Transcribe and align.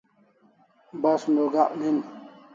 Basun 1.01 1.35
o 1.43 1.45
gak 1.53 1.71
nin 1.79 1.97